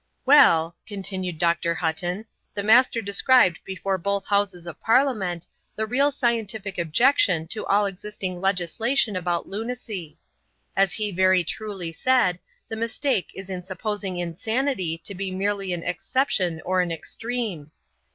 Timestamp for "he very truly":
10.93-11.91